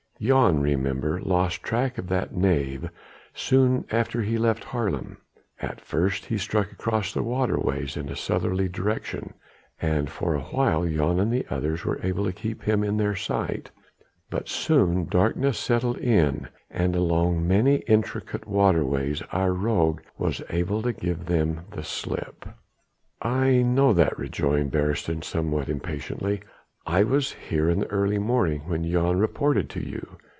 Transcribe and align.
Jan, 0.23 0.61
remember, 0.61 1.19
lost 1.19 1.63
track 1.63 1.97
of 1.97 2.05
that 2.09 2.31
knave 2.31 2.87
soon 3.33 3.85
after 3.89 4.21
he 4.21 4.37
left 4.37 4.65
Haarlem. 4.65 5.17
At 5.59 5.81
first 5.81 6.25
he 6.25 6.37
struck 6.37 6.71
across 6.71 7.11
the 7.11 7.23
waterways 7.23 7.97
in 7.97 8.07
a 8.07 8.15
southerly 8.15 8.69
direction 8.69 9.33
and 9.81 10.11
for 10.11 10.35
awhile 10.35 10.85
Jan 10.85 11.17
and 11.19 11.33
the 11.33 11.47
others 11.49 11.85
were 11.85 11.99
able 12.03 12.23
to 12.25 12.33
keep 12.33 12.61
him 12.61 12.83
in 12.83 13.15
sight. 13.15 13.71
But 14.29 14.47
soon 14.47 15.05
darkness 15.07 15.57
settled 15.57 15.97
in 15.97 16.49
and 16.69 16.95
along 16.95 17.47
many 17.47 17.77
intricate 17.87 18.41
backwaters 18.45 19.23
our 19.31 19.53
rogue 19.53 20.01
was 20.19 20.43
able 20.51 20.83
to 20.83 20.93
give 20.93 21.25
them 21.25 21.61
the 21.71 21.83
slip." 21.83 22.45
"I 23.23 23.63
know 23.63 23.91
that," 23.93 24.19
rejoined 24.19 24.69
Beresteyn 24.69 25.23
somewhat 25.23 25.67
impatiently. 25.67 26.41
"I 26.83 27.03
was 27.03 27.33
here 27.33 27.69
in 27.69 27.79
the 27.81 27.87
early 27.91 28.17
morning 28.17 28.61
when 28.61 28.89
Jan 28.89 29.19
reported 29.19 29.69
to 29.69 29.79
you. 29.87 30.17